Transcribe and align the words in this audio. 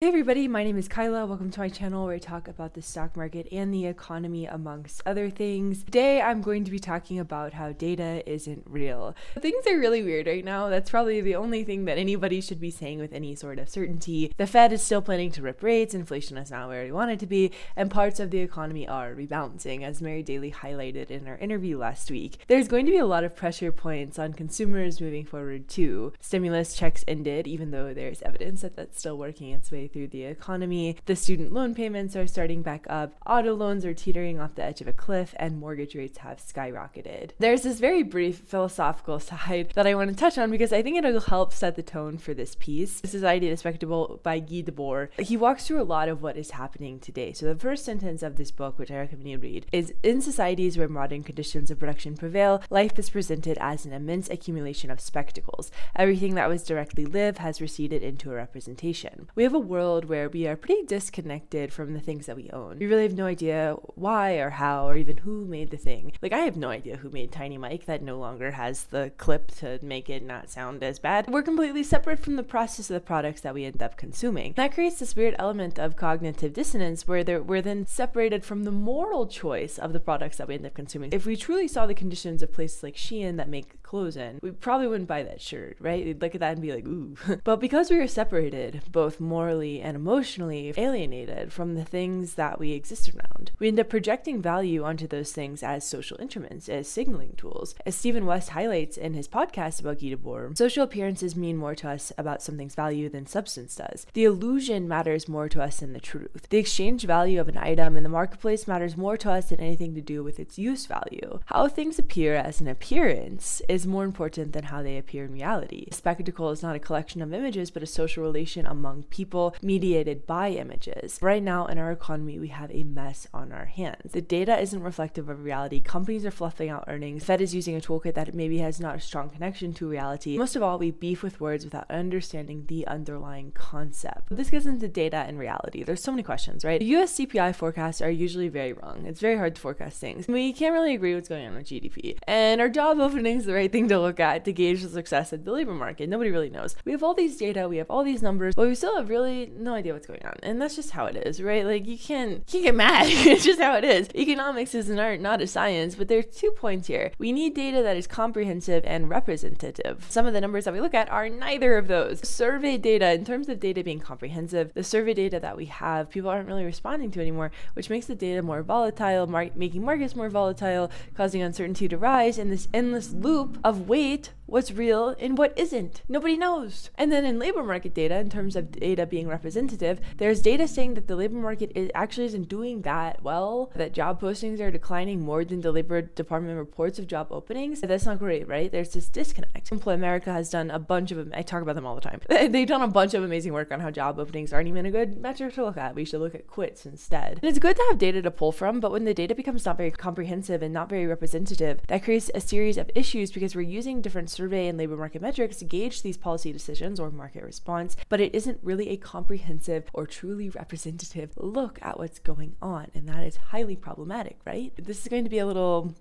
Hey 0.00 0.06
everybody, 0.06 0.46
my 0.46 0.62
name 0.62 0.78
is 0.78 0.86
Kyla. 0.86 1.26
Welcome 1.26 1.50
to 1.50 1.58
my 1.58 1.68
channel 1.68 2.04
where 2.06 2.14
I 2.14 2.20
talk 2.20 2.46
about 2.46 2.74
the 2.74 2.82
stock 2.82 3.16
market 3.16 3.48
and 3.50 3.74
the 3.74 3.86
economy 3.86 4.46
amongst 4.46 5.02
other 5.04 5.28
things. 5.28 5.82
Today 5.82 6.22
I'm 6.22 6.40
going 6.40 6.62
to 6.62 6.70
be 6.70 6.78
talking 6.78 7.18
about 7.18 7.54
how 7.54 7.72
data 7.72 8.22
isn't 8.24 8.62
real. 8.64 9.16
Things 9.40 9.66
are 9.66 9.76
really 9.76 10.04
weird 10.04 10.28
right 10.28 10.44
now. 10.44 10.68
That's 10.68 10.88
probably 10.88 11.20
the 11.20 11.34
only 11.34 11.64
thing 11.64 11.84
that 11.86 11.98
anybody 11.98 12.40
should 12.40 12.60
be 12.60 12.70
saying 12.70 13.00
with 13.00 13.12
any 13.12 13.34
sort 13.34 13.58
of 13.58 13.68
certainty. 13.68 14.32
The 14.36 14.46
Fed 14.46 14.72
is 14.72 14.82
still 14.82 15.02
planning 15.02 15.32
to 15.32 15.42
rip 15.42 15.64
rates, 15.64 15.94
inflation 15.94 16.36
is 16.36 16.52
not 16.52 16.68
where 16.68 16.84
we 16.84 16.92
want 16.92 17.10
it 17.10 17.18
to 17.18 17.26
be, 17.26 17.50
and 17.74 17.90
parts 17.90 18.20
of 18.20 18.30
the 18.30 18.38
economy 18.38 18.86
are 18.86 19.16
rebalancing, 19.16 19.82
as 19.82 20.00
Mary 20.00 20.22
Daly 20.22 20.52
highlighted 20.52 21.10
in 21.10 21.26
our 21.26 21.38
interview 21.38 21.76
last 21.76 22.08
week. 22.08 22.38
There's 22.46 22.68
going 22.68 22.86
to 22.86 22.92
be 22.92 22.98
a 22.98 23.04
lot 23.04 23.24
of 23.24 23.34
pressure 23.34 23.72
points 23.72 24.16
on 24.16 24.32
consumers 24.34 25.00
moving 25.00 25.24
forward 25.24 25.66
too. 25.66 26.12
Stimulus 26.20 26.76
checks 26.76 27.04
ended, 27.08 27.48
even 27.48 27.72
though 27.72 27.92
there's 27.92 28.22
evidence 28.22 28.60
that 28.60 28.76
that's 28.76 29.00
still 29.00 29.18
working 29.18 29.50
its 29.50 29.72
way 29.72 29.87
through 29.88 30.08
the 30.08 30.24
economy. 30.24 30.96
The 31.06 31.16
student 31.16 31.52
loan 31.52 31.74
payments 31.74 32.14
are 32.16 32.26
starting 32.26 32.62
back 32.62 32.86
up, 32.88 33.14
auto 33.26 33.54
loans 33.54 33.84
are 33.84 33.94
teetering 33.94 34.38
off 34.40 34.54
the 34.54 34.64
edge 34.64 34.80
of 34.80 34.88
a 34.88 34.92
cliff, 34.92 35.34
and 35.36 35.58
mortgage 35.58 35.94
rates 35.94 36.18
have 36.18 36.38
skyrocketed. 36.38 37.30
There's 37.38 37.62
this 37.62 37.80
very 37.80 38.02
brief 38.02 38.38
philosophical 38.38 39.18
side 39.20 39.72
that 39.74 39.86
I 39.86 39.94
want 39.94 40.10
to 40.10 40.16
touch 40.16 40.38
on 40.38 40.50
because 40.50 40.72
I 40.72 40.82
think 40.82 40.96
it'll 40.96 41.20
help 41.20 41.52
set 41.52 41.76
the 41.76 41.82
tone 41.82 42.18
for 42.18 42.34
this 42.34 42.54
piece. 42.54 43.00
Society 43.04 43.48
of 43.48 43.52
the 43.52 43.56
Spectacle 43.56 44.20
by 44.22 44.38
Guy 44.38 44.62
Debord. 44.62 45.18
He 45.20 45.36
walks 45.36 45.66
through 45.66 45.80
a 45.80 45.84
lot 45.84 46.08
of 46.08 46.22
what 46.22 46.36
is 46.36 46.52
happening 46.52 47.00
today. 47.00 47.32
So 47.32 47.46
the 47.46 47.58
first 47.58 47.84
sentence 47.84 48.22
of 48.22 48.36
this 48.36 48.50
book, 48.50 48.78
which 48.78 48.90
I 48.90 48.98
recommend 48.98 49.28
you 49.28 49.38
read, 49.38 49.66
is 49.72 49.94
in 50.02 50.20
societies 50.20 50.76
where 50.76 50.88
modern 50.88 51.22
conditions 51.22 51.70
of 51.70 51.78
production 51.78 52.16
prevail, 52.16 52.62
life 52.70 52.98
is 52.98 53.10
presented 53.10 53.58
as 53.60 53.84
an 53.84 53.92
immense 53.92 54.28
accumulation 54.28 54.90
of 54.90 55.00
spectacles. 55.00 55.70
Everything 55.96 56.34
that 56.34 56.48
was 56.48 56.64
directly 56.64 57.06
live 57.06 57.38
has 57.38 57.60
receded 57.60 58.02
into 58.02 58.30
a 58.30 58.34
representation. 58.34 59.30
We 59.34 59.42
have 59.44 59.54
a 59.54 59.58
world 59.58 59.77
world 59.78 60.06
where 60.06 60.28
we 60.28 60.44
are 60.48 60.56
pretty 60.56 60.82
disconnected 60.82 61.72
from 61.72 61.94
the 61.94 62.00
things 62.00 62.26
that 62.26 62.34
we 62.34 62.50
own. 62.50 62.80
We 62.80 62.86
really 62.86 63.04
have 63.04 63.16
no 63.16 63.26
idea 63.26 63.76
why 63.94 64.32
or 64.32 64.50
how 64.50 64.88
or 64.88 64.96
even 64.96 65.18
who 65.18 65.44
made 65.44 65.70
the 65.70 65.76
thing. 65.76 66.12
Like, 66.20 66.32
I 66.32 66.38
have 66.38 66.56
no 66.56 66.70
idea 66.70 66.96
who 66.96 67.10
made 67.10 67.30
Tiny 67.30 67.56
Mic 67.56 67.86
that 67.86 68.02
no 68.02 68.18
longer 68.18 68.50
has 68.50 68.84
the 68.84 69.12
clip 69.18 69.52
to 69.58 69.78
make 69.80 70.10
it 70.10 70.24
not 70.24 70.50
sound 70.50 70.82
as 70.82 70.98
bad. 70.98 71.28
We're 71.28 71.42
completely 71.42 71.84
separate 71.84 72.18
from 72.18 72.34
the 72.34 72.42
process 72.42 72.90
of 72.90 72.94
the 72.94 73.08
products 73.12 73.40
that 73.42 73.54
we 73.54 73.66
end 73.66 73.80
up 73.80 73.96
consuming. 73.96 74.54
That 74.56 74.74
creates 74.74 74.98
this 74.98 75.14
weird 75.14 75.36
element 75.38 75.78
of 75.78 75.94
cognitive 75.94 76.52
dissonance 76.54 77.06
where 77.06 77.22
we're 77.40 77.62
then 77.62 77.86
separated 77.86 78.44
from 78.44 78.64
the 78.64 78.72
moral 78.72 79.28
choice 79.28 79.78
of 79.78 79.92
the 79.92 80.00
products 80.00 80.38
that 80.38 80.48
we 80.48 80.54
end 80.54 80.66
up 80.66 80.74
consuming. 80.74 81.12
If 81.12 81.24
we 81.24 81.36
truly 81.36 81.68
saw 81.68 81.86
the 81.86 81.94
conditions 81.94 82.42
of 82.42 82.52
places 82.52 82.82
like 82.82 82.96
Shein 82.96 83.36
that 83.36 83.48
make 83.48 83.77
clothes 83.88 84.18
in, 84.18 84.38
we 84.42 84.50
probably 84.50 84.86
wouldn't 84.86 85.08
buy 85.08 85.22
that 85.22 85.40
shirt, 85.40 85.78
right? 85.80 86.04
We'd 86.04 86.20
look 86.20 86.34
at 86.34 86.40
that 86.40 86.52
and 86.52 86.60
be 86.60 86.72
like, 86.72 86.86
ooh. 86.86 87.16
but 87.44 87.58
because 87.58 87.90
we 87.90 87.96
are 87.96 88.06
separated, 88.06 88.82
both 88.92 89.18
morally 89.18 89.80
and 89.80 89.96
emotionally 89.96 90.74
alienated 90.76 91.52
from 91.54 91.74
the 91.74 91.86
things 91.86 92.34
that 92.34 92.60
we 92.60 92.72
exist 92.72 93.10
around. 93.10 93.50
We 93.58 93.68
end 93.68 93.80
up 93.80 93.88
projecting 93.88 94.42
value 94.42 94.84
onto 94.84 95.06
those 95.06 95.32
things 95.32 95.62
as 95.62 95.88
social 95.88 96.20
instruments, 96.20 96.68
as 96.68 96.86
signaling 96.86 97.32
tools. 97.38 97.74
As 97.86 97.94
Stephen 97.94 98.26
West 98.26 98.50
highlights 98.50 98.98
in 98.98 99.14
his 99.14 99.26
podcast 99.26 99.80
about 99.80 100.00
Guy 100.00 100.08
Debord, 100.08 100.58
social 100.58 100.84
appearances 100.84 101.34
mean 101.34 101.56
more 101.56 101.74
to 101.76 101.88
us 101.88 102.12
about 102.18 102.42
something's 102.42 102.74
value 102.74 103.08
than 103.08 103.26
substance 103.26 103.74
does. 103.74 104.06
The 104.12 104.24
illusion 104.24 104.86
matters 104.86 105.28
more 105.28 105.48
to 105.48 105.62
us 105.62 105.80
than 105.80 105.94
the 105.94 106.00
truth. 106.00 106.46
The 106.50 106.58
exchange 106.58 107.04
value 107.04 107.40
of 107.40 107.48
an 107.48 107.56
item 107.56 107.96
in 107.96 108.02
the 108.02 108.10
marketplace 108.10 108.68
matters 108.68 108.98
more 108.98 109.16
to 109.16 109.30
us 109.30 109.48
than 109.48 109.60
anything 109.60 109.94
to 109.94 110.02
do 110.02 110.22
with 110.22 110.38
its 110.38 110.58
use 110.58 110.84
value. 110.84 111.40
How 111.46 111.68
things 111.68 111.98
appear 111.98 112.34
as 112.34 112.60
an 112.60 112.68
appearance 112.68 113.62
is 113.66 113.77
more 113.86 114.04
important 114.04 114.52
than 114.52 114.64
how 114.64 114.82
they 114.82 114.98
appear 114.98 115.24
in 115.24 115.32
reality. 115.32 115.86
A 115.90 115.94
spectacle 115.94 116.50
is 116.50 116.62
not 116.62 116.76
a 116.76 116.80
collection 116.80 117.22
of 117.22 117.32
images, 117.32 117.70
but 117.70 117.82
a 117.82 117.86
social 117.86 118.22
relation 118.22 118.66
among 118.66 119.04
people 119.04 119.54
mediated 119.62 120.26
by 120.26 120.50
images. 120.50 121.18
Right 121.20 121.42
now 121.42 121.66
in 121.66 121.78
our 121.78 121.92
economy, 121.92 122.38
we 122.38 122.48
have 122.48 122.70
a 122.70 122.84
mess 122.84 123.26
on 123.32 123.52
our 123.52 123.66
hands. 123.66 124.12
The 124.12 124.20
data 124.20 124.58
isn't 124.58 124.82
reflective 124.82 125.28
of 125.28 125.44
reality. 125.44 125.80
Companies 125.80 126.24
are 126.24 126.30
fluffing 126.30 126.70
out 126.70 126.84
earnings. 126.88 127.24
Fed 127.24 127.40
is 127.40 127.54
using 127.54 127.76
a 127.76 127.80
toolkit 127.80 128.14
that 128.14 128.34
maybe 128.34 128.58
has 128.58 128.80
not 128.80 128.96
a 128.96 129.00
strong 129.00 129.30
connection 129.30 129.72
to 129.74 129.88
reality. 129.88 130.38
Most 130.38 130.56
of 130.56 130.62
all, 130.62 130.78
we 130.78 130.90
beef 130.90 131.22
with 131.22 131.40
words 131.40 131.64
without 131.64 131.90
understanding 131.90 132.64
the 132.66 132.86
underlying 132.86 133.52
concept. 133.52 134.28
This 134.30 134.50
gets 134.50 134.66
into 134.66 134.88
data 134.88 135.18
and 135.18 135.38
reality. 135.38 135.82
There's 135.82 136.02
so 136.02 136.12
many 136.12 136.22
questions, 136.22 136.64
right? 136.64 136.80
The 136.80 136.96
US 136.96 137.18
CPI 137.18 137.54
forecasts 137.54 138.00
are 138.00 138.10
usually 138.10 138.48
very 138.48 138.72
wrong. 138.72 139.04
It's 139.06 139.20
very 139.20 139.36
hard 139.36 139.54
to 139.54 139.60
forecast 139.60 140.00
things. 140.00 140.26
We 140.28 140.52
can't 140.52 140.72
really 140.72 140.94
agree 140.94 141.14
what's 141.14 141.28
going 141.28 141.46
on 141.46 141.54
with 141.54 141.66
GDP. 141.66 142.18
And 142.26 142.60
our 142.60 142.68
job 142.68 142.98
openings 142.98 143.44
the 143.44 143.54
right 143.54 143.67
thing 143.68 143.88
to 143.88 143.98
look 143.98 144.20
at 144.20 144.44
to 144.44 144.52
gauge 144.52 144.82
the 144.82 144.88
success 144.88 145.32
of 145.32 145.44
the 145.44 145.52
labor 145.52 145.74
market. 145.74 146.08
Nobody 146.08 146.30
really 146.30 146.50
knows. 146.50 146.76
We 146.84 146.92
have 146.92 147.02
all 147.02 147.14
these 147.14 147.36
data, 147.36 147.68
we 147.68 147.78
have 147.78 147.90
all 147.90 148.04
these 148.04 148.22
numbers, 148.22 148.54
but 148.54 148.66
we 148.66 148.74
still 148.74 148.96
have 148.96 149.08
really 149.08 149.50
no 149.56 149.74
idea 149.74 149.92
what's 149.92 150.06
going 150.06 150.24
on. 150.24 150.34
And 150.42 150.60
that's 150.60 150.76
just 150.76 150.90
how 150.90 151.06
it 151.06 151.16
is, 151.16 151.42
right? 151.42 151.64
Like 151.64 151.86
you 151.86 151.98
can't 151.98 152.30
you 152.30 152.44
can't 152.46 152.64
get 152.64 152.74
mad. 152.74 153.06
it's 153.08 153.44
just 153.44 153.60
how 153.60 153.76
it 153.76 153.84
is. 153.84 154.08
Economics 154.14 154.74
is 154.74 154.90
an 154.90 154.98
art, 154.98 155.20
not 155.20 155.40
a 155.40 155.46
science, 155.46 155.94
but 155.94 156.08
there 156.08 156.18
are 156.18 156.22
two 156.22 156.50
points 156.52 156.88
here. 156.88 157.12
We 157.18 157.32
need 157.32 157.54
data 157.54 157.82
that 157.82 157.96
is 157.96 158.06
comprehensive 158.06 158.84
and 158.86 159.08
representative. 159.08 160.06
Some 160.08 160.26
of 160.26 160.32
the 160.32 160.40
numbers 160.40 160.64
that 160.64 160.74
we 160.74 160.80
look 160.80 160.94
at 160.94 161.10
are 161.10 161.28
neither 161.28 161.76
of 161.76 161.88
those. 161.88 162.26
Survey 162.28 162.76
data, 162.76 163.12
in 163.12 163.24
terms 163.24 163.48
of 163.48 163.60
data 163.60 163.82
being 163.82 164.00
comprehensive, 164.00 164.72
the 164.74 164.84
survey 164.84 165.14
data 165.14 165.40
that 165.40 165.56
we 165.56 165.66
have, 165.66 166.10
people 166.10 166.30
aren't 166.30 166.48
really 166.48 166.64
responding 166.64 167.10
to 167.12 167.20
anymore, 167.20 167.50
which 167.74 167.90
makes 167.90 168.06
the 168.06 168.14
data 168.14 168.42
more 168.42 168.62
volatile, 168.62 169.26
mar- 169.26 169.50
making 169.54 169.84
markets 169.84 170.16
more 170.16 170.28
volatile, 170.28 170.90
causing 171.14 171.42
uncertainty 171.42 171.88
to 171.88 171.98
rise, 171.98 172.38
and 172.38 172.50
this 172.50 172.68
endless 172.72 173.12
loop 173.12 173.57
of 173.64 173.88
wait 173.88 174.32
what's 174.48 174.70
real 174.72 175.14
and 175.20 175.36
what 175.36 175.56
isn't. 175.58 176.02
Nobody 176.08 176.36
knows. 176.36 176.90
And 176.96 177.12
then 177.12 177.24
in 177.24 177.38
labor 177.38 177.62
market 177.62 177.94
data, 177.94 178.18
in 178.18 178.30
terms 178.30 178.56
of 178.56 178.72
data 178.72 179.04
being 179.06 179.28
representative, 179.28 180.00
there's 180.16 180.40
data 180.40 180.66
saying 180.66 180.94
that 180.94 181.06
the 181.06 181.16
labor 181.16 181.36
market 181.36 181.70
is, 181.74 181.90
actually 181.94 182.26
isn't 182.26 182.48
doing 182.48 182.82
that 182.82 183.22
well, 183.22 183.70
that 183.76 183.92
job 183.92 184.20
postings 184.20 184.58
are 184.60 184.70
declining 184.70 185.20
more 185.20 185.44
than 185.44 185.60
the 185.60 185.70
Labor 185.70 186.00
Department 186.00 186.56
reports 186.56 186.98
of 186.98 187.06
job 187.06 187.28
openings. 187.30 187.82
That's 187.82 188.06
not 188.06 188.18
great, 188.18 188.48
right? 188.48 188.72
There's 188.72 188.94
this 188.94 189.08
disconnect. 189.08 189.70
Employ 189.70 189.92
America 189.92 190.32
has 190.32 190.48
done 190.48 190.70
a 190.70 190.78
bunch 190.78 191.12
of, 191.12 191.30
I 191.34 191.42
talk 191.42 191.62
about 191.62 191.74
them 191.74 191.84
all 191.84 191.94
the 191.94 192.00
time. 192.00 192.20
They've 192.28 192.66
done 192.66 192.82
a 192.82 192.88
bunch 192.88 193.14
of 193.14 193.22
amazing 193.22 193.52
work 193.52 193.70
on 193.70 193.80
how 193.80 193.90
job 193.90 194.18
openings 194.18 194.52
aren't 194.52 194.68
even 194.68 194.86
a 194.86 194.90
good 194.90 195.20
metric 195.20 195.54
to 195.54 195.64
look 195.64 195.76
at. 195.76 195.94
We 195.94 196.06
should 196.06 196.20
look 196.20 196.34
at 196.34 196.46
quits 196.46 196.86
instead. 196.86 197.32
And 197.34 197.44
it's 197.44 197.58
good 197.58 197.76
to 197.76 197.84
have 197.88 197.98
data 197.98 198.22
to 198.22 198.30
pull 198.30 198.52
from, 198.52 198.80
but 198.80 198.92
when 198.92 199.04
the 199.04 199.14
data 199.14 199.34
becomes 199.34 199.66
not 199.66 199.76
very 199.76 199.90
comprehensive 199.90 200.62
and 200.62 200.72
not 200.72 200.88
very 200.88 201.06
representative, 201.06 201.80
that 201.88 202.02
creates 202.02 202.30
a 202.34 202.40
series 202.40 202.78
of 202.78 202.90
issues 202.94 203.30
because 203.30 203.54
we're 203.54 203.62
using 203.62 204.00
different 204.00 204.30
survey 204.38 204.68
and 204.68 204.78
labor 204.78 204.96
market 204.96 205.20
metrics 205.20 205.64
gauge 205.64 206.02
these 206.02 206.16
policy 206.16 206.52
decisions 206.52 207.00
or 207.00 207.10
market 207.10 207.42
response, 207.42 207.96
but 208.08 208.20
it 208.20 208.32
isn't 208.32 208.60
really 208.62 208.90
a 208.90 208.96
comprehensive 208.96 209.90
or 209.92 210.06
truly 210.06 210.48
representative 210.48 211.32
look 211.36 211.76
at 211.82 211.98
what's 211.98 212.20
going 212.20 212.54
on. 212.62 212.86
And 212.94 213.08
that 213.08 213.24
is 213.24 213.36
highly 213.36 213.74
problematic, 213.74 214.38
right? 214.46 214.72
This 214.76 215.02
is 215.02 215.08
going 215.08 215.24
to 215.24 215.30
be 215.30 215.40
a 215.40 215.46
little 215.46 215.92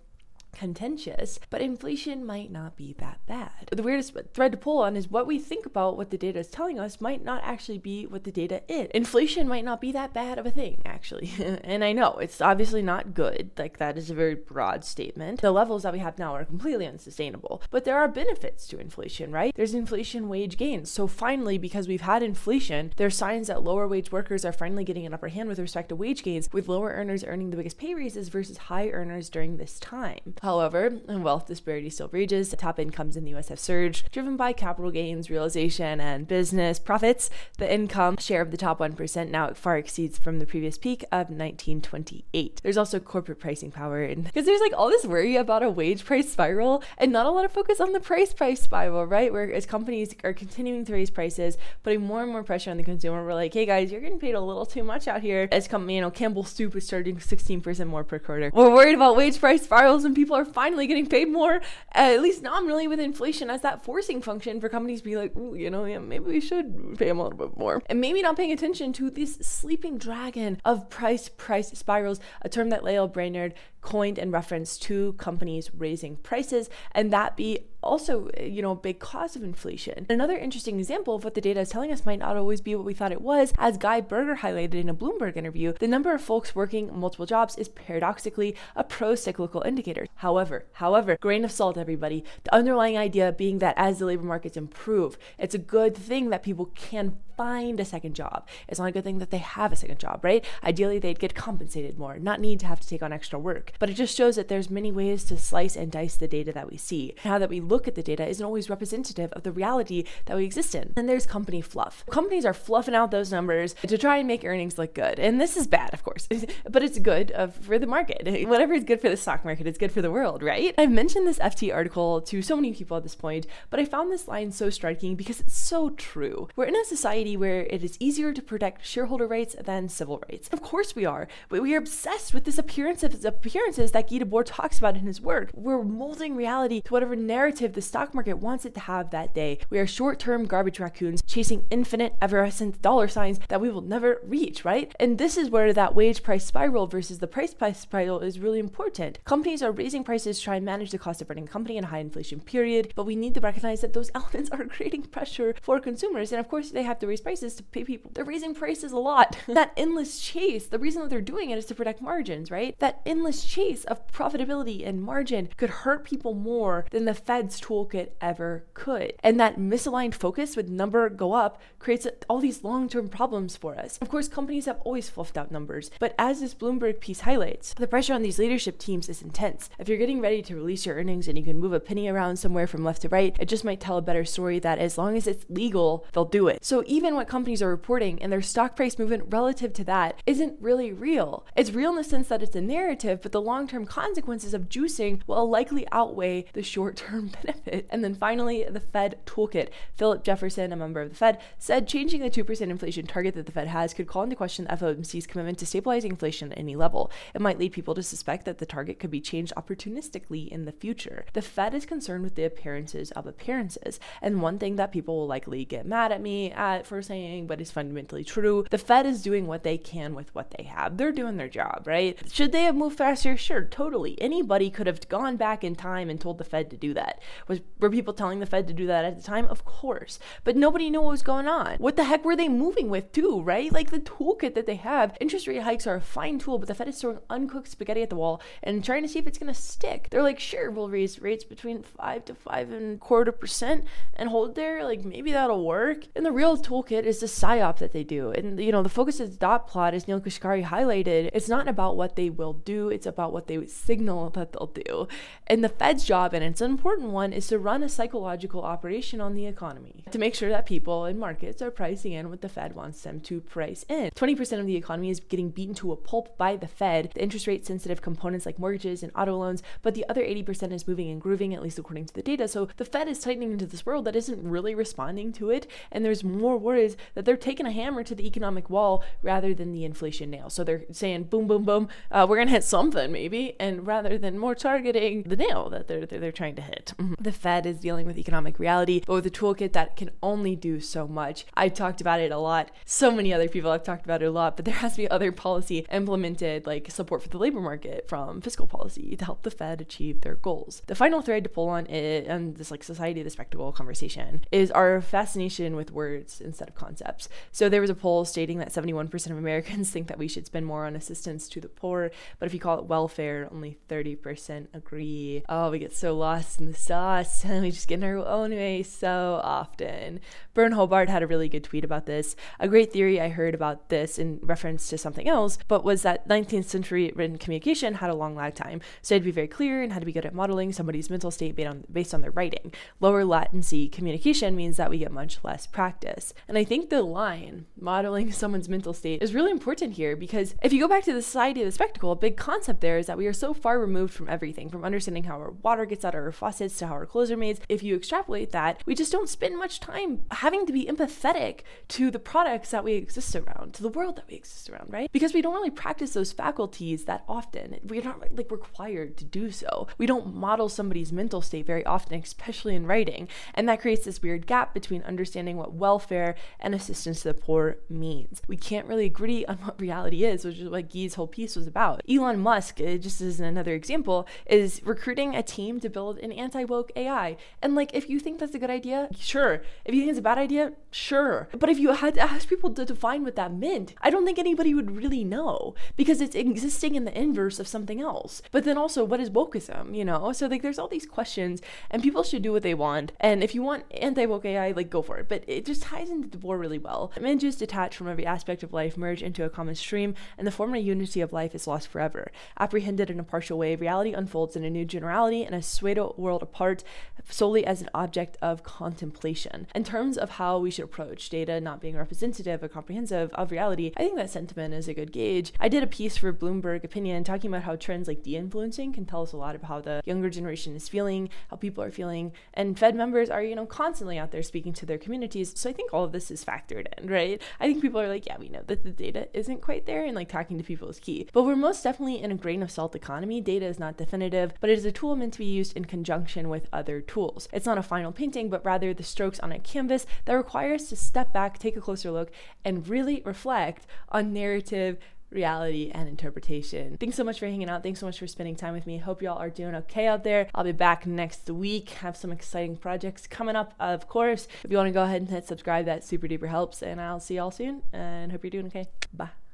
contentious, 0.52 1.40
but 1.50 1.62
inflation 1.62 2.25
might 2.25 2.52
not 2.52 2.75
be 2.75 2.94
that 3.00 3.19
bad. 3.28 3.69
The 3.72 3.84
weirdest 3.84 4.16
thread 4.34 4.52
to 4.52 4.58
pull 4.58 4.80
on 4.80 4.96
is 4.96 5.09
what 5.09 5.28
we 5.28 5.40
think 5.40 5.66
about 5.66 5.97
what 5.97 6.09
the 6.09 6.18
data 6.18 6.40
is 6.40 6.47
telling 6.47 6.80
us 6.80 7.02
might 7.02 7.24
not 7.24 7.41
actually 7.44 7.78
be 7.78 8.06
what 8.06 8.24
the 8.24 8.31
data 8.31 8.62
is. 8.68 8.90
Inflation 8.94 9.47
might 9.47 9.66
not 9.66 9.81
be 9.81 9.91
that 9.91 10.13
bad 10.13 10.40
of 10.40 10.46
a 10.46 10.52
thing, 10.52 10.81
actually. 10.85 11.31
and 11.63 11.84
I 11.84 11.94
know 11.94 12.18
it's 12.18 12.41
obviously 12.41 12.81
not 12.81 13.13
good. 13.13 13.52
Like, 13.58 13.78
that 13.78 13.97
is 13.97 14.09
a 14.09 14.16
very 14.16 14.35
broad 14.35 14.84
statement. 14.84 15.41
The 15.41 15.52
levels 15.52 15.84
that 15.84 15.94
we 15.94 16.00
have 16.00 16.18
now 16.18 16.34
are 16.34 16.46
completely 16.46 16.88
unsustainable, 16.88 17.62
but 17.69 17.85
there 17.85 17.97
are 17.97 18.08
benefits 18.08 18.68
to 18.68 18.79
inflation, 18.79 19.31
right? 19.31 19.53
There's 19.56 19.74
inflation 19.74 20.29
wage 20.29 20.58
gains. 20.58 20.90
So, 20.90 21.08
finally, 21.08 21.58
because 21.58 21.88
we've 21.88 22.02
had 22.02 22.24
inflation, 22.24 22.94
there's 22.97 23.16
signs 23.16 23.47
that 23.47 23.64
lower 23.64 23.88
wage 23.88 24.12
workers 24.12 24.46
are 24.46 24.53
finally 24.53 24.84
getting 24.84 25.06
an 25.06 25.14
upper 25.14 25.28
hand 25.28 25.50
with 25.50 25.59
respect 25.59 25.90
to 25.90 25.96
wage 25.96 26.24
gains, 26.24 26.50
with 26.52 26.68
lower 26.68 26.91
earners 26.91 27.24
earning 27.24 27.52
the 27.52 27.58
biggest 27.58 27.78
pay 27.78 27.94
raises 27.94 28.29
versus 28.29 28.58
high 28.58 28.90
earners 28.90 29.29
during 29.29 29.58
this 29.58 29.79
time. 29.79 30.34
However, 30.42 31.00
and 31.08 31.24
wealth 31.24 31.48
disparity 31.48 31.90
still 31.90 32.09
rages. 32.12 32.53
Top 32.58 32.80
incomes 32.80 33.18
in 33.18 33.25
the 33.25 33.36
US 33.36 33.50
have 33.50 33.59
surged, 33.59 34.12
driven 34.12 34.38
by 34.38 34.53
capital 34.53 34.92
gains, 34.92 35.30
realization, 35.30 36.00
and 36.00 36.28
business 36.28 36.80
profits. 36.80 37.30
The 37.58 37.72
income 37.72 38.18
share 38.18 38.42
of 38.42 38.52
the 38.52 38.58
top 38.58 38.80
1% 38.80 39.30
now 39.30 39.53
far 39.53 39.78
exceeds 39.78 40.17
from 40.17 40.40
the 40.40 40.46
previous 40.46 40.78
peak 40.78 41.03
of 41.11 41.29
1928. 41.29 42.61
There's 42.64 42.78
also 42.78 43.00
corporate 43.00 43.40
pricing 43.40 43.72
power, 43.72 44.08
because 44.16 44.46
there's 44.46 44.61
like 44.61 44.73
all 44.76 44.90
this 44.90 45.06
worry 45.06 45.35
about 45.35 45.64
a 45.64 45.70
wage 45.70 46.06
price 46.06 46.32
spiral 46.32 46.84
and 46.97 47.11
not 47.11 47.26
a 47.26 47.32
lot 47.32 47.46
of 47.46 47.52
focus 47.52 47.79
on 47.79 47.94
the 47.94 48.00
price 48.00 48.34
price 48.34 48.61
spiral, 48.61 49.06
right? 49.06 49.32
Whereas 49.32 49.66
companies 49.66 50.14
are 50.23 50.34
continuing 50.34 50.85
to 50.85 50.94
raise 50.94 51.09
prices, 51.09 51.58
putting 51.84 52.02
more 52.02 52.22
and 52.22 52.32
more 52.32 52.44
pressure 52.44 52.72
on 52.72 52.78
the 52.78 52.84
consumer. 52.84 53.26
We're 53.26 53.34
like, 53.34 53.53
hey 53.53 53.66
guys, 53.66 53.91
you're 53.91 54.02
getting 54.02 54.20
paid 54.20 54.35
a 54.35 54.41
little 54.41 54.66
too 54.66 54.84
much 54.84 55.08
out 55.08 55.22
here. 55.22 55.47
As 55.52 55.67
company, 55.67 55.96
you 55.96 56.02
know, 56.02 56.11
Campbell 56.11 56.44
Soup 56.44 56.76
is 56.76 56.88
charging 56.88 57.17
16% 57.17 57.88
more 57.88 58.03
per 58.03 58.20
quarter. 58.20 58.52
We're 58.53 58.73
worried 58.73 58.96
about 58.96 59.16
wage 59.16 59.40
price 59.40 59.64
spirals 59.64 60.06
and 60.06 60.16
people 60.16 60.27
are 60.35 60.46
finally 60.46 60.88
getting 60.88 61.08
paid 61.08 61.29
more, 61.29 61.56
uh, 61.56 61.59
at 61.94 62.22
least 62.22 62.41
nominally 62.41 62.88
with 62.88 63.00
inflation, 63.00 63.50
as 63.50 63.62
that 63.62 63.84
forcing 63.84 64.22
function 64.22 64.59
for 64.59 64.70
companies 64.70 65.00
to 65.00 65.06
be 65.06 65.16
like, 65.16 65.34
you 65.35 65.70
know, 65.70 65.85
yeah, 65.85 66.00
maybe 66.00 66.26
we 66.26 66.40
should 66.40 66.97
pay 66.97 67.06
them 67.08 67.20
a 67.20 67.24
little 67.24 67.38
bit 67.38 67.58
more. 67.58 67.82
And 67.88 68.02
maybe 68.02 68.22
not 68.22 68.38
paying 68.38 68.52
attention 68.52 68.94
to 68.94 69.09
this 69.09 69.35
sleeping 69.41 69.97
dragon 69.97 70.62
of 70.66 70.90
price 70.90 71.29
price 71.29 71.70
spirals, 71.70 72.20
a 72.41 72.50
term 72.50 72.70
that 72.70 72.84
Lael 72.84 73.08
Brainard 73.08 73.53
coined 73.87 74.17
in 74.17 74.31
reference 74.31 74.78
to 74.78 75.13
companies 75.13 75.72
raising 75.73 76.17
prices 76.17 76.69
and 76.91 77.13
that 77.13 77.37
be 77.37 77.59
also, 77.81 78.29
you 78.37 78.61
know, 78.61 78.72
a 78.72 78.75
big 78.75 78.99
cause 78.99 79.35
of 79.37 79.43
inflation. 79.43 80.05
Another 80.09 80.37
interesting 80.37 80.78
example 80.78 81.16
of 81.16 81.23
what 81.23 81.35
the 81.35 81.41
data 81.41 81.61
is 81.61 81.69
telling 81.69 81.91
us 81.91 82.05
might 82.05 82.19
not 82.19 82.35
always 82.35 82.59
be 82.59 82.75
what 82.75 82.84
we 82.84 82.93
thought 82.93 83.13
it 83.13 83.22
was, 83.22 83.53
as 83.57 83.78
Guy 83.78 84.01
Berger 84.01 84.37
highlighted 84.37 84.73
in 84.73 84.89
a 84.89 84.93
Bloomberg 84.93 85.37
interview, 85.37 85.73
the 85.79 85.87
number 85.87 86.13
of 86.13 86.22
folks 86.22 86.53
working 86.53 86.89
multiple 86.93 87.25
jobs 87.25 87.55
is 87.55 87.69
paradoxically 87.69 88.55
a 88.75 88.84
pro-cyclical 88.84 89.61
indicator. 89.61 90.05
However, 90.16 90.66
however, 90.73 91.17
grain 91.22 91.45
of 91.45 91.51
salt, 91.51 91.78
everybody, 91.78 92.25
the 92.43 92.53
underlying 92.53 92.97
idea 92.97 93.31
being 93.31 93.59
that 93.59 93.75
as 93.78 93.99
the 93.99 94.05
labor 94.05 94.23
markets 94.23 94.57
improve, 94.57 95.17
it's 95.37 95.55
a 95.55 95.59
good 95.59 95.95
thing 95.95 96.29
that 96.29 96.43
people 96.43 96.66
can 96.75 97.17
find 97.37 97.79
a 97.79 97.85
second 97.85 98.16
job. 98.16 98.47
It's 98.67 98.79
not 98.79 98.89
a 98.89 98.91
good 98.91 99.03
thing 99.03 99.19
that 99.19 99.29
they 99.29 99.37
have 99.37 99.72
a 99.72 99.75
second 99.75 99.99
job, 99.99 100.22
right? 100.23 100.43
Ideally, 100.63 100.97
they'd 100.97 101.19
get 101.19 101.35
compensated 101.35 101.99
more, 101.99 102.17
not 102.17 102.41
need 102.41 102.59
to 102.61 102.66
have 102.66 102.79
to 102.79 102.87
take 102.87 103.03
on 103.03 103.13
extra 103.13 103.37
work. 103.37 103.73
But 103.79 103.90
it 103.90 103.94
just 103.94 104.16
shows 104.16 104.35
that 104.35 104.47
there's 104.47 104.70
many 104.70 104.91
ways 104.91 105.24
to 105.26 105.38
slice 105.38 105.76
and 105.76 105.91
dice 105.91 106.16
the 106.16 106.28
data 106.28 106.52
that 106.53 106.70
we 106.70 106.78
see. 106.78 107.14
How 107.24 107.38
that 107.40 107.50
we 107.50 107.59
look 107.59 107.88
at 107.88 107.96
the 107.96 108.03
data 108.03 108.28
isn't 108.28 108.46
always 108.46 108.70
representative 108.70 109.32
of 109.34 109.44
the 109.44 109.52
reality 109.52 110.03
that 110.26 110.38
we 110.38 110.46
exist 110.46 110.76
in. 110.76 110.94
And 110.96 111.08
there's 111.08 111.26
company 111.26 111.62
fluff. 111.62 112.06
Companies 112.09 112.46
are 112.46 112.53
fluffing 112.53 112.96
out 112.96 113.12
those 113.12 113.32
numbers 113.32 113.76
to 113.88 113.97
try 113.97 114.18
and 114.18 114.28
make 114.28 114.44
earnings 114.44 114.78
look 114.78 114.94
good. 114.94 115.20
And 115.20 115.40
this 115.40 115.58
is 115.58 115.68
bad, 115.68 115.94
of 115.94 116.03
course, 116.03 116.28
but 116.70 116.84
it's 116.84 117.00
good 117.00 117.32
uh, 117.34 117.47
for 117.47 117.79
the 117.79 117.88
market. 117.88 118.24
Whatever 118.47 118.74
is 118.74 118.84
good 118.84 119.02
for 119.02 119.09
the 119.09 119.18
stock 119.18 119.46
market 119.46 119.68
is 119.68 119.78
good 119.78 119.91
for 119.91 120.02
the 120.02 120.12
world, 120.12 120.44
right? 120.44 120.73
I've 120.78 120.91
mentioned 120.91 121.28
this 121.28 121.40
FT 121.40 121.73
article 121.73 122.22
to 122.22 122.41
so 122.41 122.56
many 122.56 122.73
people 122.73 122.97
at 122.97 123.03
this 123.03 123.16
point, 123.16 123.47
but 123.70 123.80
I 123.80 123.85
found 123.85 124.12
this 124.12 124.28
line 124.28 124.52
so 124.52 124.70
striking 124.70 125.16
because 125.16 125.40
it's 125.40 125.58
so 125.58 125.91
true. 125.91 126.47
We're 126.56 126.66
in 126.66 126.76
a 126.76 126.85
society 126.85 127.38
where 127.38 127.62
it 127.62 127.84
is 127.84 127.97
easier 128.00 128.34
to 128.34 128.41
protect 128.41 128.85
shareholder 128.85 129.28
rights 129.28 129.56
than 129.59 129.90
civil 129.90 130.23
rights. 130.30 130.50
Of 130.50 130.62
course 130.62 130.96
we 130.96 131.06
are, 131.06 131.28
but 131.50 131.62
we 131.62 131.73
are 131.76 131.78
obsessed 131.78 132.34
with 132.34 132.46
this 132.46 132.58
appearance 132.58 133.03
of 133.03 133.14
appearances 133.58 133.92
that 133.92 134.08
Guy 134.08 134.20
Debord 134.20 134.46
talks 134.46 134.78
about 134.78 134.96
in 134.96 135.08
his 135.08 135.20
work. 135.20 135.50
We're 135.52 135.82
molding 135.82 136.36
reality 136.36 136.82
to 136.82 136.94
whatever 136.94 137.16
narrative 137.16 137.74
the 137.74 137.82
stock 137.82 138.14
market 138.14 138.38
wants 138.38 138.66
it 138.66 138.76
to 138.76 138.82
have 138.82 139.09
that 139.09 139.34
day. 139.34 139.58
We 139.72 139.80
are 139.80 139.88
short-term 139.88 140.46
garbage 140.46 140.80
raccoons 140.80 141.24
chasing 141.24 141.66
infinite 141.72 142.14
effervescent 142.22 142.84
dollar 142.84 143.08
signs 143.08 143.40
that 143.48 143.59
we 143.59 143.72
will 143.72 143.82
never 143.82 144.22
reach, 144.24 144.64
right? 144.64 144.94
And 145.00 145.18
this 145.18 145.38
is 145.38 145.50
where 145.50 145.74
that 145.74 145.96
wage 145.96 146.22
price 146.22 146.46
spiral 146.46 146.86
versus 146.86 147.18
the 147.18 147.26
price 147.26 147.56
price 147.56 147.80
spiral 147.80 148.20
is 148.20 148.38
really 148.38 148.59
important. 148.59 149.18
Companies 149.26 149.64
are 149.64 149.72
raising 149.72 150.04
prices 150.04 150.38
to 150.38 150.44
try 150.44 150.58
and 150.58 150.66
manage 150.66 150.92
the 150.92 151.00
cost 151.00 151.24
of 151.24 151.30
running 151.30 151.46
a 151.46 151.48
company 151.48 151.78
in 151.78 151.84
a 151.84 151.88
high 151.88 151.98
inflation 151.98 152.40
period, 152.40 152.94
but 152.96 153.08
we 153.08 153.16
need 153.16 153.34
to 153.34 153.42
recognize 153.42 153.82
that 153.82 153.94
those 153.94 154.12
elements 154.16 154.52
are 154.52 154.66
creating 154.66 155.02
pressure 155.02 155.56
for 155.64 155.80
consumers. 155.80 156.32
And 156.32 156.40
of 156.40 156.48
course, 156.48 156.70
they 156.70 156.84
have 156.84 157.00
to 157.00 157.08
raise 157.08 157.22
prices 157.22 157.56
to 157.56 157.64
pay 157.64 157.84
people. 157.84 158.12
They're 158.14 158.24
raising 158.24 158.54
prices 158.54 158.92
a 158.92 159.00
lot. 159.00 159.36
that 159.48 159.74
endless 159.76 160.20
chase, 160.20 160.68
the 160.68 160.78
reason 160.78 161.02
that 161.02 161.09
they're 161.09 161.22
doing 161.22 161.50
it 161.50 161.58
is 161.58 161.66
to 161.66 161.76
protect 161.76 162.04
margins, 162.04 162.52
right? 162.52 162.78
That 162.78 163.02
endless 163.04 163.47
chase 163.47 163.85
of 163.85 164.05
profitability 164.08 164.88
and 164.88 165.02
margin 165.02 165.49
could 165.58 165.70
hurt 165.70 166.03
people 166.03 166.34
more 166.34 166.85
than 166.91 167.05
the 167.05 167.14
Fed's 167.14 167.59
toolkit 167.61 168.09
ever 168.20 168.66
could. 168.73 169.14
And 169.23 169.40
that 169.40 169.58
misaligned 169.58 170.14
focus 170.14 170.55
with 170.55 170.70
number 170.70 171.09
go 171.09 171.34
up 171.34 171.61
creates 171.79 172.08
all 172.28 172.40
these 172.40 172.64
long-term 172.64 173.09
problems 173.09 173.55
for 173.55 173.76
us. 173.76 173.97
Of 174.02 174.09
course, 174.09 174.28
companies 174.28 174.66
have 174.66 174.82
always 174.82 175.09
fluffed 175.09 175.38
out 175.38 175.52
numbers, 175.52 175.90
but 175.99 176.14
as 176.20 176.41
this 176.41 176.53
Bloomberg 176.53 176.99
piece 176.99 177.22
highlights, 177.22 177.73
the 177.76 177.88
pressure 177.88 178.14
on 178.14 178.22
these 178.22 178.40
leadership 178.40 178.78
teams 178.78 179.08
is 179.09 179.22
intense. 179.22 179.70
If 179.79 179.88
you're 179.88 179.97
getting 179.97 180.22
ready 180.22 180.41
to 180.41 180.55
release 180.55 180.85
your 180.85 180.96
earnings 180.96 181.28
and 181.28 181.38
you 181.38 181.44
can 181.44 181.59
move 181.59 181.73
a 181.73 181.79
penny 181.79 182.08
around 182.08 182.38
somewhere 182.38 182.67
from 182.67 182.84
left 182.84 183.03
to 183.03 183.09
right, 183.09 183.35
it 183.40 183.47
just 183.47 183.64
might 183.64 183.79
tell 183.79 183.97
a 183.97 184.02
better 184.02 184.26
story 184.26 184.59
that 184.59 184.79
as 184.79 184.97
long 184.97 185.16
as 185.16 185.28
it's 185.28 185.46
legal, 185.49 186.05
they'll 186.11 186.26
do 186.26 186.47
it. 186.47 186.64
So 186.66 186.84
even 186.85 187.16
what 187.16 187.28
companies 187.28 187.61
are 187.61 187.70
reporting 187.70 188.22
and 188.22 188.32
their 188.32 188.41
stock 188.41 188.76
price 188.76 188.99
movement 188.99 189.26
relative 189.29 189.73
to 189.73 189.84
that 189.85 190.22
isn't 190.26 190.59
really 190.59 190.91
real. 190.91 191.46
It's 191.55 191.72
real 191.72 191.91
in 191.91 191.96
the 191.97 192.03
sense 192.03 192.28
that 192.28 192.44
it's 192.44 192.55
a 192.55 192.61
narrative, 192.61 193.22
but 193.22 193.32
the 193.32 193.36
long-term 193.41 193.85
consequences 193.85 194.53
of 194.53 194.69
juicing 194.69 195.22
will 195.28 195.49
likely 195.49 195.87
outweigh 195.91 196.45
the 196.53 196.63
short-term 196.63 197.31
benefit. 197.43 197.87
And 197.89 198.03
then 198.03 198.16
finally, 198.16 198.66
the 198.69 198.79
Fed 198.79 199.19
toolkit. 199.25 199.69
Philip 199.95 200.23
Jefferson, 200.23 200.72
a 200.73 200.75
member 200.75 201.01
of 201.01 201.09
the 201.09 201.16
Fed, 201.16 201.39
said 201.57 201.87
changing 201.87 202.22
the 202.22 202.29
2% 202.29 202.61
inflation 202.61 203.07
target 203.07 203.35
that 203.35 203.45
the 203.45 203.51
Fed 203.51 203.67
has 203.67 203.93
could 203.93 204.07
call 204.07 204.23
into 204.23 204.35
question 204.35 204.66
the 204.66 204.75
FOMC's 204.75 205.28
commitment 205.28 205.57
to 205.59 205.66
stabilizing 205.66 206.11
inflation 206.11 206.51
at 206.51 206.57
any 206.57 206.75
level. 206.75 207.11
It 207.34 207.41
might 207.41 207.59
lead 207.59 207.72
people 207.72 207.95
to 207.95 208.03
suspect 208.03 208.45
that 208.45 208.57
the 208.57 208.66
target 208.66 208.99
could 208.99 209.11
be 209.11 209.22
changed 209.22 209.53
opportunistically 209.55 210.47
in 210.47 210.66
the 210.66 210.72
future. 210.72 211.25
The 211.34 211.41
Fed 211.41 211.73
is 211.73 211.85
concerned 211.85 212.23
with 212.23 212.35
the 212.35 212.45
appearances 212.45 213.11
of 213.11 213.25
appearances. 213.25 213.99
And 214.22 214.41
one 214.41 214.59
thing 214.59 214.75
that 214.75 214.91
people 214.91 215.17
will 215.17 215.28
likely 215.28 215.66
get 215.66 215.85
mad 215.85 216.11
at 216.11 216.22
me 216.22 216.51
at 216.51 216.85
for 216.85 217.01
saying, 217.01 217.47
but 217.47 217.61
is 217.61 217.72
fundamentally 217.72 218.23
true, 218.23 218.66
the 218.69 218.78
Fed 218.78 219.05
is 219.05 219.22
doing 219.22 219.47
what 219.47 219.63
they 219.63 219.78
can 219.78 220.16
with 220.16 220.34
what 220.34 220.51
they 220.51 220.63
have. 220.63 220.97
They're 220.97 221.11
doing 221.11 221.37
their 221.37 221.49
job, 221.49 221.84
right? 221.85 222.17
Should 222.31 222.51
they 222.51 222.63
have 222.63 222.75
moved 222.75 222.97
faster? 222.97 223.27
Sure, 223.35 223.66
totally. 223.66 224.20
Anybody 224.22 224.70
could 224.70 224.88
have 224.88 225.08
gone 225.09 225.38
back 225.38 225.64
in 225.64 225.76
time 225.76 226.09
and 226.09 226.20
told 226.20 226.38
the 226.38 226.44
Fed 226.44 226.70
to 226.70 226.78
do 226.78 226.94
that. 226.94 227.22
Was 227.47 227.62
were 227.79 227.90
people 227.90 228.14
telling 228.14 228.40
the 228.40 228.46
Fed 228.46 228.68
to 228.68 228.74
do 228.74 228.88
that 228.88 229.06
at 229.06 229.18
the 229.18 229.24
time? 229.24 229.46
Of 229.47 229.66
course. 229.66 230.20
But 230.44 230.56
nobody 230.56 230.90
knew 230.90 231.02
what 231.02 231.12
was 231.12 231.24
going 231.24 231.47
on. 231.47 231.78
What 231.78 231.96
the 231.96 232.03
heck 232.06 232.24
were 232.24 232.35
they 232.35 232.47
moving 232.47 232.90
with 232.90 233.12
too, 233.12 233.41
right? 233.41 233.72
Like 233.72 233.90
the 233.90 234.00
toolkit 234.00 234.56
that 234.56 234.66
they 234.66 234.76
have. 234.76 235.18
Interest 235.20 235.47
rate 235.47 235.64
hikes 235.64 235.88
are 235.88 235.96
a 235.96 236.02
fine 236.02 236.40
tool, 236.40 236.58
but 236.59 236.68
the 236.68 236.76
Fed 236.76 236.88
is 236.88 237.00
throwing 237.02 237.20
uncooked 237.29 237.70
spaghetti 237.70 238.02
at 238.02 238.09
the 238.09 238.16
wall 238.16 238.41
and 238.64 238.84
trying 238.84 239.02
to 239.02 239.08
see 239.08 239.20
if 239.20 239.28
it's 239.28 239.38
gonna 239.38 239.53
stick. 239.53 240.08
They're 240.09 240.23
like, 240.23 240.40
sure, 240.40 240.72
we'll 240.72 240.90
raise 240.90 241.22
rates 241.22 241.44
between 241.44 241.84
five 241.84 242.26
to 242.26 242.35
five 242.35 242.72
and 242.72 242.96
a 242.96 243.00
quarter 243.00 243.32
percent 243.32 243.85
and 244.14 244.30
hold 244.30 244.56
there. 244.56 244.84
Like 244.84 245.03
maybe 245.03 245.32
that'll 245.32 245.66
work. 245.66 246.06
And 246.16 246.26
the 246.26 246.32
real 246.32 246.58
toolkit 246.58 247.03
is 247.03 247.20
the 247.20 247.28
psyop 247.28 247.78
that 247.80 247.91
they 247.91 248.03
do. 248.03 248.32
And 248.32 248.59
you 248.59 248.72
know, 248.72 248.84
the 248.84 248.90
focus 248.90 249.20
of 249.20 249.32
the 249.32 249.38
dot 249.38 249.68
plot, 249.68 249.94
as 249.94 250.08
Neel 250.08 250.22
Kashkari 250.22 250.64
highlighted, 250.64 251.30
it's 251.34 251.50
not 251.50 251.68
about 251.68 251.97
what 251.97 252.16
they 252.16 252.30
will 252.30 252.53
do, 252.53 252.90
it's 252.90 253.06
about 253.06 253.16
what 253.17 253.47
they 253.47 253.66
signal 253.66 254.29
that 254.31 254.53
they'll 254.53 254.67
do. 254.67 255.08
And 255.47 255.64
the 255.64 255.69
Fed's 255.69 256.03
job, 256.03 256.34
and 256.34 256.43
it's 256.43 256.62
an 256.62 256.72
important 256.72 257.10
one, 257.10 257.34
is 257.34 257.48
to 257.48 257.60
run 257.60 257.84
a 257.84 257.89
psychological 257.89 258.63
operation 258.63 259.19
on 259.19 259.34
the 259.34 259.46
economy 259.46 260.03
to 260.12 260.19
make 260.19 260.36
sure 260.36 260.50
that 260.50 260.65
people 260.65 261.05
in 261.05 261.17
markets 261.17 261.62
are 261.62 261.72
pricing 261.72 262.13
in 262.13 262.29
what 262.29 262.41
the 262.41 262.50
Fed 262.50 262.75
wants 262.75 263.01
them 263.01 263.19
to 263.22 263.41
price 263.41 263.86
in. 263.89 264.12
20% 264.12 264.60
of 264.60 264.65
the 264.65 264.75
economy 264.75 265.10
is 265.10 265.19
getting 265.19 265.50
beaten 265.50 265.75
to 265.75 265.91
a 265.91 265.96
pulp 265.96 266.38
by 266.38 266.55
the 266.55 266.67
Fed, 266.67 267.12
the 267.13 267.24
interest 267.24 267.48
rate 267.48 267.65
sensitive 267.65 268.01
components 268.01 268.46
like 268.46 268.60
mortgages 268.60 269.03
and 269.03 269.12
auto 269.15 269.38
loans, 269.38 269.63
but 269.81 269.96
the 269.96 270.05
other 270.10 270.22
80% 270.22 270.72
is 270.72 270.88
moving 270.88 271.10
and 271.10 271.22
grooving, 271.22 271.53
at 271.53 271.62
least 271.62 271.79
according 271.79 272.05
to 272.05 272.13
the 272.13 272.22
data. 272.22 272.48
So 272.48 272.70
the 272.77 272.86
Fed 272.86 273.08
is 273.08 273.20
tightening 273.20 273.51
into 273.51 273.65
this 273.65 273.86
world 273.86 274.05
that 274.05 274.15
isn't 274.15 274.48
really 274.48 274.75
responding 274.75 275.31
to 275.34 275.50
it. 275.50 275.67
And 275.91 276.03
there's 276.03 276.24
more 276.24 276.58
worries 276.58 276.98
that 277.15 277.25
they're 277.25 277.38
taking 277.38 277.65
a 277.65 277.72
hammer 277.72 278.03
to 278.03 278.15
the 278.15 278.27
economic 278.27 278.70
wall 278.70 279.03
rather 279.22 279.53
than 279.53 279.72
the 279.72 279.86
inflation 279.86 280.29
nail. 280.29 280.50
So 280.50 280.63
they're 280.63 280.84
saying, 280.91 281.25
boom, 281.25 281.48
boom, 281.48 281.63
boom, 281.63 281.89
uh, 282.12 282.25
we're 282.27 282.38
going 282.38 282.48
to 282.48 282.53
hit 282.53 282.63
something 282.63 283.07
maybe, 283.12 283.56
and 283.60 283.86
rather 283.86 284.18
than 284.18 284.38
more 284.38 284.56
targeting 284.56 285.24
the 285.24 285.36
nail 285.36 285.70
that 285.70 285.88
they're, 285.88 286.06
they're, 286.06 286.20
they're 286.20 286.32
trying 286.32 286.56
to 286.56 286.62
hit. 286.62 286.94
Mm-hmm. 286.98 287.15
The 287.20 287.32
Fed 287.32 287.65
is 287.65 287.77
dealing 287.77 288.06
with 288.06 288.18
economic 288.18 288.60
reality, 288.60 289.01
but 289.06 289.13
with 289.13 289.25
a 289.25 289.32
toolkit 289.32 289.74
that 289.74 289.96
can 289.96 290.12
only 290.24 290.56
do 290.56 290.80
so 290.80 291.08
much. 291.08 291.46
I 291.56 291.70
talked 291.70 292.01
about 292.01 292.20
it 292.20 292.32
a 292.32 292.38
lot. 292.38 292.72
So 292.86 293.12
many 293.12 293.34
other 293.34 293.48
people 293.48 293.72
have 293.72 293.84
talked 293.84 294.06
about 294.06 294.22
it 294.22 294.25
a 294.25 294.32
lot, 294.32 294.56
but 294.56 294.65
there 294.65 294.75
has 294.75 294.94
to 294.94 294.98
be 294.98 295.10
other 295.10 295.32
policy 295.32 295.86
implemented, 295.92 296.66
like 296.66 296.90
support 296.92 297.24
for 297.24 297.30
the 297.30 297.38
labor 297.38 297.62
market 297.62 298.08
from 298.08 298.42
fiscal 298.42 298.68
policy 298.68 299.16
to 299.16 299.26
help 299.26 299.44
the 299.44 299.52
Fed 299.52 299.82
achieve 299.82 300.22
their 300.22 300.36
goals. 300.36 300.82
The 300.88 300.96
final 300.96 301.22
thread 301.22 301.44
to 301.44 301.50
pull 301.50 301.70
on 301.70 301.86
it 301.88 302.26
and 302.28 302.56
this 302.56 302.72
like 302.72 302.84
society 302.84 303.24
the 303.24 303.30
spectacle 303.30 303.72
conversation 303.72 304.42
is 304.52 304.72
our 304.72 305.02
fascination 305.02 305.76
with 305.76 305.92
words 305.92 306.42
instead 306.42 306.70
of 306.70 306.76
concepts. 306.76 307.30
So 307.52 307.70
there 307.70 307.82
was 307.82 307.90
a 307.90 307.96
poll 307.96 308.26
stating 308.26 308.60
that 308.60 308.70
71% 308.70 309.32
of 309.32 309.38
Americans 309.38 309.90
think 309.92 310.08
that 310.08 310.18
we 310.18 310.28
should 310.28 310.46
spend 310.46 310.66
more 310.66 310.86
on 310.86 310.96
assistance 310.96 311.48
to 311.50 311.62
the 311.62 311.68
poor, 311.68 312.12
but 312.40 312.46
if 312.46 312.54
you 312.54 312.60
call 312.60 312.80
it 312.80 312.86
welfare, 312.98 313.48
only 313.51 313.77
30% 313.89 314.68
agree. 314.74 315.44
Oh, 315.48 315.70
we 315.70 315.77
get 315.77 315.96
so 315.96 316.18
lost 316.18 316.60
in 316.60 316.72
the 316.72 316.77
sauce 316.77 317.46
and 317.46 317.62
we 317.62 317.70
just 317.70 317.88
get 317.88 318.00
in 318.00 318.04
our 318.04 318.18
own 318.18 318.50
way 318.50 318.82
so 318.82 319.39
often. 319.44 320.20
Byrne 320.56 320.72
Hobart 320.72 321.08
had 321.08 321.22
a 321.22 321.27
really 321.27 321.48
good 321.48 321.63
tweet 321.63 321.84
about 321.84 322.08
this. 322.08 322.36
A 322.60 322.68
great 322.68 322.92
theory 322.92 323.22
I 323.22 323.30
heard 323.30 323.54
about 323.54 323.89
this 323.89 324.18
in 324.18 324.39
reference 324.42 324.89
to 324.89 324.98
something 324.98 325.30
else, 325.30 325.60
but 325.68 325.84
was 325.84 326.01
that 326.01 326.27
19th 326.27 326.66
century 326.66 327.12
written 327.16 327.38
communication 327.38 327.94
had 327.96 328.10
a 328.10 328.16
long 328.16 328.34
lag 328.34 328.56
time. 328.56 328.82
So 329.04 329.13
had 329.13 329.22
to 329.22 329.25
be 329.25 329.32
very 329.32 329.48
clear 329.48 329.84
and 329.84 329.94
had 329.94 330.00
to 330.00 330.08
be 330.08 330.12
good 330.12 330.25
at 330.25 330.34
modeling 330.34 330.74
somebody's 330.74 331.12
mental 331.12 331.30
state 331.30 331.56
based 331.56 331.70
on, 331.70 331.84
based 331.92 332.16
on 332.16 332.22
their 332.22 332.32
writing. 332.32 332.74
Lower 333.00 333.24
latency 333.24 333.88
communication 333.89 334.56
means 334.56 334.77
that 334.77 334.89
we 334.89 334.98
get 334.98 335.12
much 335.12 335.38
less 335.44 335.68
practice. 335.68 336.34
And 336.48 336.58
I 336.58 336.63
think 336.63 336.89
the 336.89 337.04
line, 337.04 337.68
modeling 337.80 338.32
someone's 338.42 338.68
mental 338.68 338.94
state, 338.94 339.22
is 339.22 339.36
really 339.36 339.51
important 339.51 339.94
here 339.94 340.16
because 340.16 340.56
if 340.63 340.74
you 340.74 340.80
go 340.80 340.88
back 340.88 341.04
to 341.04 341.13
the 341.13 341.22
society 341.22 341.62
of 341.62 341.68
the 341.68 341.72
spectacle, 341.72 342.12
a 342.12 342.16
big 342.16 342.38
concept 342.38 342.82
there 342.88 342.98
is 342.98 343.08
that 343.08 343.17
we 343.17 343.27
are 343.27 343.34
so 343.34 343.53
far 343.53 343.82
removed 343.82 344.13
from 344.13 344.29
everything, 344.29 344.70
from 344.70 344.86
understanding 344.86 345.25
how 345.25 345.36
our 345.36 345.51
water 345.62 345.86
gets 345.86 346.06
out 346.06 346.15
of 346.15 346.24
our 346.24 346.32
faucets 346.32 346.77
to 346.77 346.88
how 346.88 346.94
our 346.94 347.06
clothes 347.06 347.29
are 347.29 347.36
made. 347.36 347.60
If 347.67 347.84
you 347.84 347.98
extrapolate 347.98 348.51
that, 348.51 348.82
we 348.86 348.96
just 348.96 349.12
don't 349.12 349.27
spend 349.27 349.58
much 349.58 349.82
time 349.82 350.22
having 350.32 350.65
to 350.65 350.72
be 350.72 350.86
empathetic 350.86 351.63
to 351.89 352.10
the 352.10 352.17
products 352.17 352.72
that 352.72 352.86
we 352.86 352.94
exist 352.94 353.36
around, 353.36 353.74
to 353.74 353.82
the 353.82 353.89
world 353.89 354.15
that 354.15 354.29
we 354.29 354.36
exist 354.36 354.70
around, 354.70 354.89
right? 354.89 355.12
Because 355.12 355.34
we 355.34 355.41
don't 355.41 355.53
really 355.53 355.70
practice 355.70 356.13
those 356.13 356.32
faculties 356.32 357.03
that 357.03 357.25
often. 357.27 357.77
We're 357.84 358.03
not 358.03 358.34
like 358.34 358.50
required 358.50 359.17
to 359.17 359.25
do 359.25 359.51
so. 359.51 359.88
We 359.98 360.06
don't 360.06 360.34
model 360.34 360.70
somebody's 360.70 361.12
mental 361.12 361.41
state 361.41 361.65
very 361.65 361.86
often, 361.86 362.17
especially 362.17 362.74
in 362.74 362.86
writing. 362.86 363.27
And 363.53 363.67
that 363.67 363.82
creates 363.82 364.06
this 364.06 364.22
weird 364.22 364.48
gap 364.48 364.74
between 364.74 365.01
understanding 365.01 365.58
what 365.58 365.74
welfare 365.74 366.36
and 366.58 366.74
assistance 366.74 367.24
to 367.24 367.34
the 367.34 367.34
poor 367.34 367.79
means. 367.89 368.41
We 368.48 368.56
can't 368.56 368.88
really 368.88 369.06
agree 369.06 369.44
on 369.46 369.58
what 369.58 369.82
reality 369.82 370.24
is, 370.24 370.46
which 370.46 370.60
is 370.60 370.70
what 370.70 370.89
Guy's 370.89 371.15
whole 371.15 371.27
piece 371.27 371.58
was 371.58 371.67
about. 371.67 372.01
Elon 372.10 372.39
Musk 372.39 372.76
Uh, 372.81 372.98
just 372.98 373.22
as 373.22 373.39
another 373.39 373.74
example, 373.74 374.27
is 374.46 374.81
recruiting 374.84 375.36
a 375.36 375.43
team 375.43 375.79
to 375.79 375.89
build 375.89 376.17
an 376.19 376.31
anti 376.31 376.63
woke 376.63 376.91
AI. 376.96 377.38
And 377.62 377.75
like, 377.75 377.93
if 377.93 378.10
you 378.10 378.19
think 378.19 378.39
that's 378.39 378.55
a 378.55 378.60
good 378.60 378.69
idea, 378.69 379.10
sure. 379.17 379.62
If 379.86 379.93
you 379.93 380.01
think 380.01 380.12
it's 380.12 380.19
a 380.19 380.24
bad 380.24 380.38
idea, 380.38 380.74
sure. 380.91 381.50
But 381.57 381.69
if 381.69 381.79
you 381.79 381.93
had 381.93 382.15
to 382.15 382.22
ask 382.22 382.48
people 382.48 382.72
to 382.72 382.86
define 382.86 383.24
what 383.24 383.36
that 383.36 383.53
meant, 383.53 383.93
I 384.01 384.10
don't 384.10 384.25
think 384.25 384.39
anybody 384.39 384.74
would 384.74 384.91
really 384.91 385.24
know 385.24 385.75
because 385.96 386.22
it's 386.22 386.36
existing 386.36 386.96
in 386.96 387.05
the 387.05 387.17
inverse 387.17 387.60
of 387.60 387.67
something 387.67 388.01
else. 388.01 388.41
But 388.51 388.63
then 388.63 388.77
also, 388.77 389.03
what 389.03 389.19
is 389.19 389.29
wokeism? 389.29 389.96
You 389.96 390.05
know? 390.05 390.31
So 390.31 390.48
like, 390.48 390.62
there's 390.62 390.79
all 390.79 390.88
these 390.88 391.05
questions, 391.05 391.62
and 391.89 392.03
people 392.03 392.24
should 392.24 392.41
do 392.41 392.51
what 392.51 392.63
they 392.63 392.74
want. 392.74 393.12
And 393.19 393.43
if 393.43 393.55
you 393.55 393.62
want 393.62 393.86
anti 393.91 394.25
woke 394.25 394.46
AI, 394.46 394.72
like, 394.72 394.89
go 394.89 395.01
for 395.01 395.17
it. 395.17 395.29
But 395.29 395.43
it 395.48 395.65
just 395.65 395.81
ties 395.84 396.10
into 396.10 396.29
the 396.29 396.38
war 396.38 396.57
really 396.57 396.79
well. 396.79 397.12
Images 397.17 397.55
detached 397.55 397.96
from 397.96 398.07
every 398.07 398.25
aspect 398.25 398.63
of 398.63 398.74
life 398.74 398.98
merge 398.98 399.24
into 399.24 399.43
a 399.43 399.50
common 399.50 399.75
stream, 399.75 400.15
and 400.38 400.46
the 400.46 400.51
former 400.51 400.77
unity 400.77 401.22
of 401.22 401.34
life 401.34 401.55
is 401.55 401.67
lost 401.67 401.88
forever. 401.88 402.31
Apprehended 402.60 403.10
in 403.10 403.20
a 403.20 403.24
partial 403.24 403.58
way, 403.58 403.76
reality 403.76 404.14
unfolds 404.14 404.56
in 404.56 404.64
a 404.64 404.70
new 404.70 404.86
generality 404.86 405.44
and 405.44 405.54
a 405.54 405.62
pseudo 405.62 406.14
world 406.18 406.42
apart 406.42 406.84
solely 407.30 407.66
as 407.66 407.82
an 407.82 407.90
object 407.94 408.38
of 408.42 408.64
contemplation. 408.64 409.68
In 409.76 409.84
terms 409.84 410.18
of 410.18 410.32
how 410.32 410.58
we 410.58 410.72
should 410.72 410.86
approach 410.86 411.30
data 411.30 411.60
not 411.60 411.82
being 411.82 411.98
representative 411.98 412.64
or 412.64 412.68
comprehensive 412.68 413.32
of 413.34 413.52
reality, 413.52 413.92
I 413.98 414.02
think 414.02 414.16
that 414.16 414.30
sentiment 414.30 414.74
is 414.74 414.88
a 414.88 414.94
good 414.94 415.12
gauge. 415.12 415.54
I 415.60 415.70
did 415.70 415.84
a 415.84 415.88
piece 415.88 416.18
for 416.18 416.32
Bloomberg 416.34 416.84
Opinion 416.84 417.24
talking 417.24 417.50
about 417.52 417.64
how 417.64 417.76
trends 417.76 418.08
like 418.08 418.24
de 418.24 418.36
influencing 418.36 418.94
can 418.94 419.06
tell 419.06 419.24
us 419.24 419.34
a 419.34 419.38
lot 419.38 419.56
about 419.56 419.68
how 419.68 419.82
the 419.82 420.02
younger 420.06 420.30
generation 420.30 420.76
is 420.76 420.90
feeling, 420.90 421.30
how 421.50 421.58
people 421.58 421.84
are 421.84 421.92
feeling, 421.92 422.32
and 422.54 422.80
Fed 422.80 422.96
members 422.96 423.30
are, 423.30 423.44
you 423.44 423.56
know, 423.56 423.66
constantly 423.66 424.18
out 424.18 424.32
there 424.32 424.44
speaking 424.44 424.74
to 424.74 424.86
their 424.86 424.98
communities. 424.98 425.54
So 425.56 425.70
I 425.70 425.74
think 425.74 425.94
all 425.94 426.04
of 426.04 426.12
this 426.12 426.32
is 426.32 426.46
factored 426.46 426.88
in, 426.98 427.10
right? 427.10 427.42
I 427.60 427.68
think 427.68 427.82
people 427.82 428.00
are 428.00 428.08
like, 428.08 428.26
yeah, 428.26 428.38
we 428.40 428.50
know 428.50 428.64
that 428.68 428.84
the 428.84 428.92
data 428.92 429.28
isn't 429.38 429.62
quite 429.62 429.86
there, 429.86 430.06
and 430.06 430.16
like 430.16 430.30
talking 430.30 430.58
to 430.58 430.64
people 430.64 430.90
is 430.90 431.00
key. 431.00 431.28
But 431.34 431.44
we're 431.44 431.56
most 431.56 431.84
definitely 431.84 432.22
in 432.22 432.32
a 432.32 432.36
grain 432.48 432.63
of 432.63 432.72
salt 432.72 432.96
economy. 432.96 433.42
Data 433.42 433.66
is 433.66 433.77
not 433.77 433.98
definitive, 433.98 434.54
but 434.62 434.70
it 434.70 434.77
is 434.77 434.86
a 434.86 434.92
tool 434.94 435.18
meant 435.18 435.34
to 435.34 435.39
be 435.39 435.46
used 435.46 435.75
in 435.75 435.84
conjunction 435.84 436.48
with 436.48 436.70
other 436.72 437.01
tools. 437.01 437.50
It's 437.51 437.66
not 437.66 437.77
a 437.77 437.84
final 437.84 438.13
painting, 438.13 438.48
but 438.48 438.63
rather 438.63 438.94
the 438.94 439.04
strokes 439.04 439.38
on 439.42 439.51
a 439.51 439.60
canvas 439.60 440.06
that 440.24 440.34
require 440.34 440.75
us 440.75 440.88
to 440.88 440.96
step 440.96 441.34
back, 441.34 441.60
take 441.60 441.75
a 441.75 441.82
closer 441.82 442.10
look, 442.10 442.32
and 442.63 442.88
really 442.88 443.22
reflect 443.25 443.86
on 444.13 444.32
narrative 444.32 444.98
reality 445.30 445.92
and 445.94 446.08
interpretation. 446.08 446.96
Thanks 446.98 447.18
so 447.18 447.25
much 447.25 447.38
for 447.38 447.48
hanging 447.48 447.70
out. 447.70 447.84
Thanks 447.84 448.00
so 448.00 448.06
much 448.06 448.18
for 448.18 448.27
spending 448.27 448.56
time 448.56 448.74
with 448.74 448.88
me. 448.88 448.98
Hope 448.98 449.22
y'all 449.22 449.38
are 449.38 449.50
doing 449.50 449.75
okay 449.75 450.08
out 450.08 450.24
there. 450.24 450.48
I'll 450.56 450.63
be 450.63 450.72
back 450.72 451.06
next 451.06 451.50
week. 451.50 451.89
Have 452.00 452.16
some 452.16 452.32
exciting 452.32 452.77
projects 452.77 453.27
coming 453.27 453.58
up, 453.58 453.74
of 453.77 454.08
course. 454.08 454.48
If 454.63 454.72
you 454.72 454.77
want 454.77 454.88
to 454.88 454.94
go 454.94 455.04
ahead 455.04 455.20
and 455.20 455.30
hit 455.30 455.46
subscribe, 455.46 455.84
that 455.88 456.06
super 456.06 456.30
duper 456.30 456.48
helps. 456.48 456.82
And 456.82 457.01
I'll 457.01 457.20
see 457.20 457.36
y'all 457.36 457.51
soon 457.51 457.84
and 457.92 458.32
hope 458.32 458.46
you're 458.46 458.51
doing 458.51 458.68
okay. 458.68 458.88
Bye. 459.13 459.38